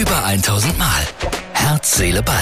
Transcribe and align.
Über 0.00 0.24
1000 0.24 0.78
Mal. 0.78 1.02
Herz, 1.52 1.98
Seele, 1.98 2.22
Ball. 2.22 2.36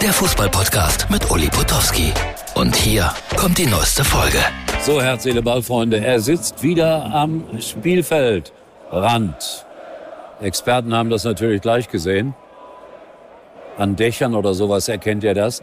Der 0.00 0.10
Fußballpodcast 0.10 1.10
mit 1.10 1.30
Uli 1.30 1.48
Potowski. 1.48 2.14
Und 2.54 2.74
hier 2.74 3.12
kommt 3.36 3.58
die 3.58 3.66
neueste 3.66 4.02
Folge. 4.02 4.38
So, 4.80 5.02
Herz, 5.02 5.24
Seele, 5.24 5.42
Ball, 5.42 5.60
Freunde. 5.60 6.02
Er 6.02 6.18
sitzt 6.20 6.62
wieder 6.62 7.04
am 7.12 7.44
Spielfeldrand. 7.60 9.66
Experten 10.40 10.94
haben 10.94 11.10
das 11.10 11.24
natürlich 11.24 11.60
gleich 11.60 11.90
gesehen. 11.90 12.32
An 13.76 13.96
Dächern 13.96 14.34
oder 14.34 14.54
sowas 14.54 14.88
erkennt 14.88 15.24
ihr 15.24 15.34
das. 15.34 15.62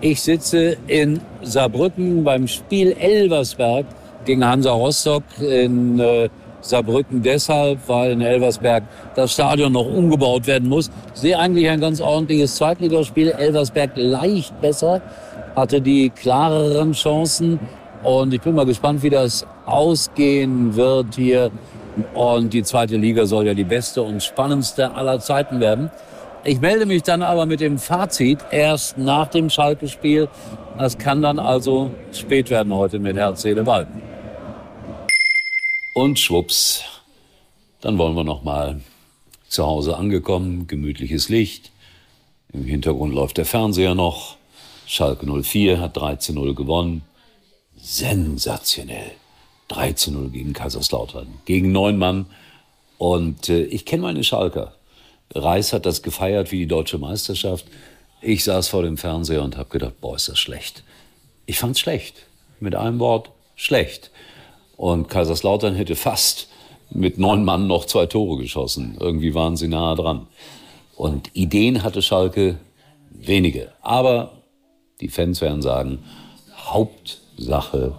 Ich 0.00 0.22
sitze 0.22 0.78
in 0.86 1.20
Saarbrücken 1.42 2.24
beim 2.24 2.48
Spiel 2.48 2.92
Elversberg 2.92 3.84
gegen 4.24 4.42
Hansa 4.42 4.72
Rostock 4.72 5.24
in 5.38 6.00
äh, 6.00 6.30
Saarbrücken 6.60 7.22
deshalb, 7.22 7.78
weil 7.86 8.12
in 8.12 8.20
Elversberg 8.20 8.84
das 9.14 9.32
Stadion 9.32 9.72
noch 9.72 9.86
umgebaut 9.86 10.46
werden 10.46 10.68
muss. 10.68 10.90
Ich 11.14 11.20
sehe 11.20 11.38
eigentlich 11.38 11.68
ein 11.68 11.80
ganz 11.80 12.00
ordentliches 12.00 12.56
Zweitligaspiel. 12.56 13.30
Elversberg 13.30 13.92
leicht 13.94 14.60
besser, 14.60 15.00
hatte 15.54 15.80
die 15.80 16.10
klareren 16.10 16.92
Chancen. 16.92 17.60
Und 18.02 18.32
ich 18.32 18.40
bin 18.40 18.54
mal 18.54 18.66
gespannt, 18.66 19.02
wie 19.02 19.10
das 19.10 19.46
ausgehen 19.66 20.76
wird 20.76 21.14
hier. 21.14 21.50
Und 22.14 22.52
die 22.52 22.62
zweite 22.62 22.96
Liga 22.96 23.26
soll 23.26 23.46
ja 23.46 23.54
die 23.54 23.64
beste 23.64 24.02
und 24.02 24.22
spannendste 24.22 24.94
aller 24.94 25.18
Zeiten 25.18 25.60
werden. 25.60 25.90
Ich 26.44 26.60
melde 26.60 26.86
mich 26.86 27.02
dann 27.02 27.22
aber 27.22 27.46
mit 27.46 27.60
dem 27.60 27.78
Fazit 27.78 28.38
erst 28.50 28.96
nach 28.96 29.26
dem 29.26 29.50
Schalke-Spiel. 29.50 30.28
Das 30.78 30.96
kann 30.96 31.20
dann 31.20 31.40
also 31.40 31.90
spät 32.12 32.50
werden 32.50 32.72
heute 32.72 33.00
mit 33.00 33.16
Herz, 33.16 33.42
Seele, 33.42 33.64
Ball. 33.64 33.88
Und 35.94 36.18
schwupps, 36.18 36.82
dann 37.80 37.98
wollen 37.98 38.14
wir 38.14 38.24
noch 38.24 38.42
mal 38.42 38.80
zu 39.48 39.66
Hause 39.66 39.96
angekommen, 39.96 40.66
gemütliches 40.66 41.28
Licht. 41.28 41.70
Im 42.52 42.64
Hintergrund 42.64 43.14
läuft 43.14 43.38
der 43.38 43.46
Fernseher 43.46 43.94
noch. 43.94 44.36
Schalke 44.86 45.26
04 45.26 45.80
hat 45.80 45.96
3 45.96 46.16
zu 46.16 46.32
0 46.32 46.54
gewonnen. 46.54 47.02
Sensationell. 47.76 49.12
3 49.68 49.92
zu 49.92 50.12
0 50.12 50.30
gegen 50.30 50.52
Kaiserslautern, 50.54 51.28
gegen 51.44 51.72
neun 51.72 51.98
Mann. 51.98 52.26
Und 52.96 53.48
äh, 53.48 53.64
ich 53.64 53.84
kenne 53.84 54.02
meine 54.02 54.24
Schalker. 54.24 54.74
Reis 55.34 55.72
hat 55.72 55.84
das 55.84 56.02
gefeiert 56.02 56.52
wie 56.52 56.60
die 56.60 56.66
deutsche 56.66 56.98
Meisterschaft. 56.98 57.66
Ich 58.20 58.44
saß 58.44 58.68
vor 58.68 58.82
dem 58.82 58.96
Fernseher 58.96 59.42
und 59.42 59.56
habe 59.56 59.68
gedacht, 59.68 60.00
boah, 60.00 60.16
ist 60.16 60.28
das 60.28 60.38
schlecht. 60.38 60.82
Ich 61.46 61.58
fand's 61.58 61.80
schlecht. 61.80 62.26
Mit 62.60 62.74
einem 62.74 62.98
Wort, 62.98 63.30
schlecht. 63.56 64.10
Und 64.78 65.08
Kaiserslautern 65.08 65.74
hätte 65.74 65.96
fast 65.96 66.48
mit 66.90 67.18
neun 67.18 67.44
Mann 67.44 67.66
noch 67.66 67.84
zwei 67.84 68.06
Tore 68.06 68.40
geschossen. 68.40 68.96
Irgendwie 69.00 69.34
waren 69.34 69.56
sie 69.56 69.66
nahe 69.66 69.96
dran. 69.96 70.28
Und 70.96 71.34
Ideen 71.34 71.82
hatte 71.82 72.00
Schalke 72.00 72.58
wenige. 73.10 73.72
Aber 73.82 74.30
die 75.00 75.08
Fans 75.08 75.40
werden 75.40 75.62
sagen, 75.62 75.98
Hauptsache 76.56 77.96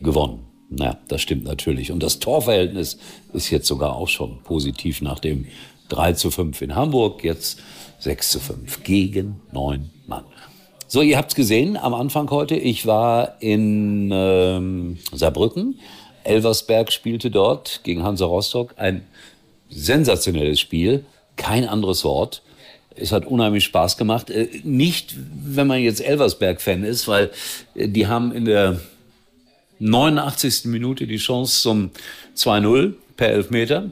gewonnen. 0.00 0.46
Naja, 0.70 0.98
das 1.08 1.20
stimmt 1.20 1.44
natürlich. 1.44 1.92
Und 1.92 2.02
das 2.02 2.18
Torverhältnis 2.18 2.98
ist 3.34 3.50
jetzt 3.50 3.66
sogar 3.68 3.94
auch 3.94 4.08
schon 4.08 4.42
positiv 4.42 5.02
nach 5.02 5.18
dem 5.18 5.46
3 5.90 6.14
zu 6.14 6.30
5 6.30 6.62
in 6.62 6.74
Hamburg, 6.74 7.24
jetzt 7.24 7.60
6 8.00 8.30
zu 8.30 8.40
5 8.40 8.82
gegen 8.84 9.42
neun 9.52 9.90
Mann. 10.06 10.24
So, 10.88 11.02
ihr 11.02 11.18
habt's 11.18 11.34
gesehen 11.34 11.76
am 11.76 11.92
Anfang 11.92 12.30
heute. 12.30 12.56
Ich 12.56 12.86
war 12.86 13.40
in 13.42 14.10
ähm, 14.12 14.98
Saarbrücken 15.12 15.78
Elversberg 16.26 16.92
spielte 16.92 17.30
dort 17.30 17.80
gegen 17.84 18.02
Hansa 18.02 18.26
Rostock. 18.26 18.74
Ein 18.76 19.06
sensationelles 19.70 20.60
Spiel, 20.60 21.04
kein 21.36 21.66
anderes 21.66 22.04
Wort. 22.04 22.42
Es 22.94 23.12
hat 23.12 23.26
unheimlich 23.26 23.64
Spaß 23.64 23.96
gemacht. 23.96 24.30
Äh, 24.30 24.48
nicht, 24.64 25.14
wenn 25.16 25.66
man 25.66 25.80
jetzt 25.80 26.00
Elversberg-Fan 26.00 26.84
ist, 26.84 27.08
weil 27.08 27.30
äh, 27.74 27.88
die 27.88 28.06
haben 28.06 28.32
in 28.32 28.44
der 28.44 28.80
89. 29.78 30.64
Minute 30.66 31.06
die 31.06 31.18
Chance 31.18 31.60
zum 31.60 31.90
2-0 32.36 32.94
per 33.16 33.28
Elfmeter. 33.28 33.90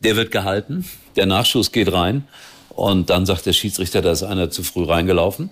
Der 0.00 0.16
wird 0.16 0.30
gehalten, 0.30 0.86
der 1.16 1.26
Nachschuss 1.26 1.72
geht 1.72 1.92
rein 1.92 2.26
und 2.70 3.10
dann 3.10 3.26
sagt 3.26 3.44
der 3.44 3.52
Schiedsrichter, 3.52 4.00
da 4.00 4.12
ist 4.12 4.22
einer 4.22 4.50
zu 4.50 4.62
früh 4.62 4.84
reingelaufen. 4.84 5.50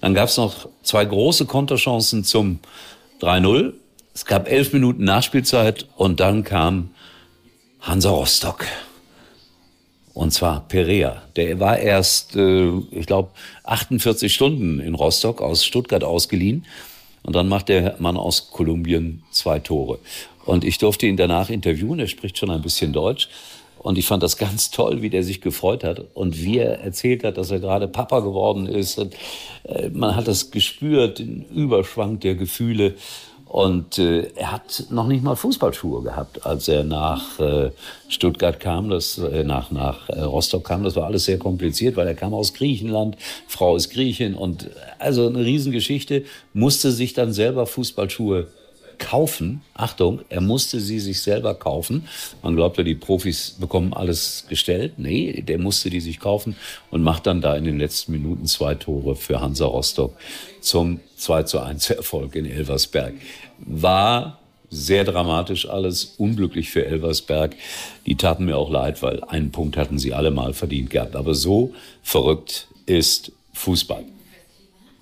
Dann 0.00 0.14
gab 0.14 0.30
es 0.30 0.38
noch 0.38 0.68
zwei 0.82 1.04
große 1.04 1.44
Konterchancen 1.44 2.24
zum 2.24 2.60
3-0 3.20 3.74
es 4.20 4.26
gab 4.26 4.50
elf 4.50 4.74
Minuten 4.74 5.04
Nachspielzeit 5.04 5.86
und 5.96 6.20
dann 6.20 6.44
kam 6.44 6.90
Hansa 7.80 8.10
Rostock. 8.10 8.66
Und 10.12 10.34
zwar 10.34 10.68
Perea. 10.68 11.22
Der 11.36 11.58
war 11.58 11.78
erst, 11.78 12.36
äh, 12.36 12.68
ich 12.90 13.06
glaube, 13.06 13.30
48 13.64 14.34
Stunden 14.34 14.78
in 14.78 14.94
Rostock 14.94 15.40
aus 15.40 15.64
Stuttgart 15.64 16.04
ausgeliehen. 16.04 16.66
Und 17.22 17.34
dann 17.34 17.48
macht 17.48 17.70
der 17.70 17.96
Mann 17.98 18.18
aus 18.18 18.50
Kolumbien 18.50 19.22
zwei 19.30 19.58
Tore. 19.58 19.98
Und 20.44 20.64
ich 20.64 20.76
durfte 20.76 21.06
ihn 21.06 21.16
danach 21.16 21.48
interviewen. 21.48 21.98
Er 21.98 22.06
spricht 22.06 22.36
schon 22.36 22.50
ein 22.50 22.60
bisschen 22.60 22.92
Deutsch. 22.92 23.30
Und 23.78 23.96
ich 23.96 24.04
fand 24.04 24.22
das 24.22 24.36
ganz 24.36 24.70
toll, 24.70 25.00
wie 25.00 25.08
der 25.08 25.22
sich 25.22 25.40
gefreut 25.40 25.82
hat 25.82 26.04
und 26.12 26.44
wie 26.44 26.58
er 26.58 26.80
erzählt 26.80 27.24
hat, 27.24 27.38
dass 27.38 27.50
er 27.50 27.60
gerade 27.60 27.88
Papa 27.88 28.20
geworden 28.20 28.66
ist. 28.66 28.98
Und, 28.98 29.14
äh, 29.62 29.88
man 29.88 30.14
hat 30.14 30.28
das 30.28 30.50
gespürt, 30.50 31.20
den 31.20 31.46
Überschwang 31.46 32.20
der 32.20 32.34
Gefühle. 32.34 32.96
Und 33.50 33.98
äh, 33.98 34.30
er 34.36 34.52
hat 34.52 34.84
noch 34.90 35.08
nicht 35.08 35.24
mal 35.24 35.34
Fußballschuhe 35.34 36.04
gehabt, 36.04 36.46
als 36.46 36.68
er 36.68 36.84
nach 36.84 37.40
äh, 37.40 37.72
Stuttgart 38.06 38.60
kam, 38.60 38.90
das, 38.90 39.18
äh, 39.18 39.42
nach, 39.42 39.72
nach 39.72 40.08
äh, 40.08 40.20
Rostock 40.20 40.62
kam. 40.62 40.84
Das 40.84 40.94
war 40.94 41.06
alles 41.06 41.24
sehr 41.24 41.36
kompliziert, 41.36 41.96
weil 41.96 42.06
er 42.06 42.14
kam 42.14 42.32
aus 42.32 42.54
Griechenland, 42.54 43.16
Frau 43.48 43.74
ist 43.74 43.90
Griechin. 43.90 44.36
Und 44.36 44.66
äh, 44.66 44.68
also 45.00 45.26
eine 45.26 45.44
Riesengeschichte, 45.44 46.22
musste 46.52 46.92
sich 46.92 47.12
dann 47.12 47.32
selber 47.32 47.66
Fußballschuhe 47.66 48.46
kaufen. 49.00 49.62
Achtung, 49.74 50.20
er 50.28 50.40
musste 50.40 50.78
sie 50.78 51.00
sich 51.00 51.20
selber 51.20 51.54
kaufen. 51.54 52.06
Man 52.42 52.54
glaubt 52.54 52.78
ja, 52.78 52.84
die 52.84 52.94
Profis 52.94 53.56
bekommen 53.58 53.92
alles 53.92 54.44
gestellt. 54.48 54.94
Nee, 54.98 55.42
der 55.42 55.58
musste 55.58 55.90
die 55.90 56.00
sich 56.00 56.20
kaufen 56.20 56.54
und 56.92 57.02
macht 57.02 57.26
dann 57.26 57.40
da 57.40 57.56
in 57.56 57.64
den 57.64 57.78
letzten 57.78 58.12
Minuten 58.12 58.46
zwei 58.46 58.76
Tore 58.76 59.16
für 59.16 59.40
Hansa 59.40 59.64
Rostock 59.64 60.16
zum 60.60 61.00
2 61.16 61.42
zu 61.44 61.58
1 61.60 61.90
Erfolg 61.90 62.36
in 62.36 62.46
Elversberg. 62.46 63.14
War 63.58 64.38
sehr 64.68 65.02
dramatisch 65.04 65.68
alles, 65.68 66.14
unglücklich 66.16 66.70
für 66.70 66.86
Elversberg. 66.86 67.56
Die 68.06 68.14
taten 68.14 68.44
mir 68.44 68.56
auch 68.56 68.70
leid, 68.70 69.02
weil 69.02 69.24
einen 69.24 69.50
Punkt 69.50 69.76
hatten 69.76 69.98
sie 69.98 70.14
alle 70.14 70.30
mal 70.30 70.52
verdient 70.52 70.90
gehabt. 70.90 71.16
Aber 71.16 71.34
so 71.34 71.74
verrückt 72.02 72.68
ist 72.86 73.32
Fußball. 73.54 74.04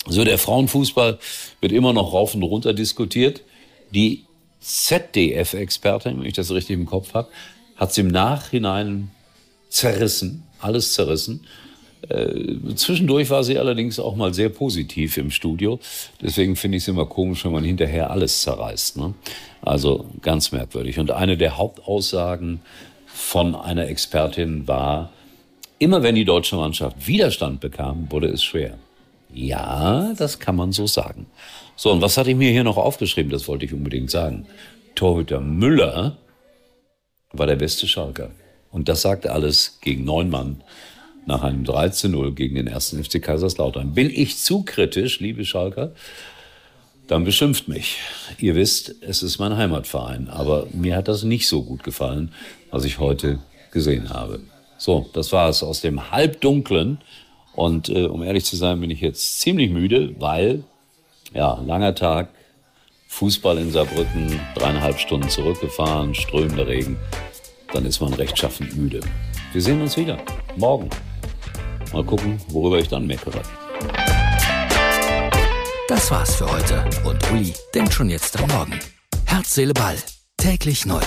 So, 0.06 0.24
der 0.24 0.38
Frauenfußball 0.38 1.18
wird 1.60 1.72
immer 1.72 1.92
noch 1.92 2.14
rauf 2.14 2.34
und 2.34 2.42
runter 2.42 2.72
diskutiert. 2.72 3.42
Die 3.94 4.24
ZDF-Expertin, 4.60 6.20
wenn 6.20 6.26
ich 6.26 6.34
das 6.34 6.50
richtig 6.50 6.74
im 6.74 6.86
Kopf 6.86 7.14
habe, 7.14 7.28
hat 7.76 7.90
es 7.90 7.98
im 7.98 8.08
Nachhinein 8.08 9.10
zerrissen, 9.68 10.42
alles 10.60 10.94
zerrissen. 10.94 11.46
Äh, 12.08 12.74
zwischendurch 12.74 13.30
war 13.30 13.42
sie 13.44 13.58
allerdings 13.58 13.98
auch 13.98 14.16
mal 14.16 14.32
sehr 14.34 14.48
positiv 14.48 15.16
im 15.16 15.30
Studio. 15.30 15.80
Deswegen 16.22 16.56
finde 16.56 16.76
ich 16.76 16.84
es 16.84 16.88
immer 16.88 17.06
komisch, 17.06 17.44
wenn 17.44 17.52
man 17.52 17.64
hinterher 17.64 18.10
alles 18.10 18.42
zerreißt. 18.42 18.96
Ne? 18.96 19.14
Also 19.62 20.06
ganz 20.22 20.52
merkwürdig. 20.52 20.98
Und 20.98 21.10
eine 21.10 21.36
der 21.36 21.56
Hauptaussagen 21.56 22.60
von 23.06 23.54
einer 23.54 23.88
Expertin 23.88 24.68
war, 24.68 25.10
immer 25.78 26.02
wenn 26.02 26.14
die 26.14 26.24
deutsche 26.24 26.56
Mannschaft 26.56 27.06
Widerstand 27.06 27.60
bekam, 27.60 28.10
wurde 28.10 28.28
es 28.28 28.42
schwer. 28.42 28.78
Ja, 29.32 30.14
das 30.16 30.38
kann 30.38 30.56
man 30.56 30.72
so 30.72 30.86
sagen. 30.86 31.26
So, 31.76 31.92
und 31.92 32.00
was 32.00 32.16
hatte 32.16 32.30
ich 32.30 32.36
mir 32.36 32.50
hier 32.50 32.64
noch 32.64 32.76
aufgeschrieben? 32.76 33.30
Das 33.30 33.46
wollte 33.46 33.64
ich 33.64 33.72
unbedingt 33.72 34.10
sagen. 34.10 34.46
Torhüter 34.94 35.40
Müller 35.40 36.16
war 37.32 37.46
der 37.46 37.56
beste 37.56 37.86
Schalker. 37.86 38.30
Und 38.70 38.88
das 38.88 39.02
sagte 39.02 39.32
alles 39.32 39.78
gegen 39.80 40.04
neun 40.04 40.30
Mann 40.30 40.62
nach 41.26 41.42
einem 41.42 41.64
13-0 41.64 42.32
gegen 42.32 42.54
den 42.54 42.66
ersten 42.66 43.02
FC 43.02 43.22
Kaiserslautern. 43.22 43.92
Bin 43.92 44.10
ich 44.10 44.38
zu 44.38 44.62
kritisch, 44.62 45.20
liebe 45.20 45.44
Schalker? 45.44 45.92
Dann 47.06 47.24
beschimpft 47.24 47.68
mich. 47.68 47.98
Ihr 48.38 48.54
wisst, 48.54 48.94
es 49.02 49.22
ist 49.22 49.38
mein 49.38 49.56
Heimatverein, 49.56 50.28
aber 50.28 50.66
mir 50.72 50.96
hat 50.96 51.08
das 51.08 51.22
nicht 51.22 51.46
so 51.46 51.62
gut 51.62 51.82
gefallen, 51.82 52.32
was 52.70 52.84
ich 52.84 52.98
heute 52.98 53.38
gesehen 53.72 54.10
habe. 54.10 54.40
So, 54.78 55.08
das 55.12 55.32
war 55.32 55.48
es 55.48 55.62
aus 55.62 55.80
dem 55.80 56.10
Halbdunklen. 56.10 56.98
Und 57.58 57.88
äh, 57.88 58.04
um 58.04 58.22
ehrlich 58.22 58.44
zu 58.44 58.54
sein, 58.54 58.80
bin 58.80 58.88
ich 58.88 59.00
jetzt 59.00 59.40
ziemlich 59.40 59.68
müde, 59.72 60.14
weil, 60.20 60.62
ja, 61.34 61.60
langer 61.66 61.92
Tag, 61.92 62.28
Fußball 63.08 63.58
in 63.58 63.72
Saarbrücken, 63.72 64.38
dreieinhalb 64.54 65.00
Stunden 65.00 65.28
zurückgefahren, 65.28 66.14
strömender 66.14 66.68
Regen. 66.68 66.96
Dann 67.72 67.84
ist 67.84 68.00
man 68.00 68.14
rechtschaffend 68.14 68.76
müde. 68.76 69.00
Wir 69.52 69.60
sehen 69.60 69.82
uns 69.82 69.96
wieder. 69.96 70.18
Morgen. 70.54 70.88
Mal 71.92 72.04
gucken, 72.04 72.40
worüber 72.50 72.78
ich 72.78 72.86
dann 72.86 73.08
meckere. 73.08 73.42
Das 75.88 76.12
war's 76.12 76.36
für 76.36 76.48
heute. 76.48 76.84
Und 77.04 77.18
Uli 77.32 77.52
denkt 77.74 77.92
schon 77.92 78.08
jetzt 78.08 78.40
am 78.40 78.48
Morgen. 78.50 78.78
Herz, 79.26 79.52
Seele, 79.52 79.74
Ball. 79.74 79.96
Täglich 80.36 80.86
neu. 80.86 81.02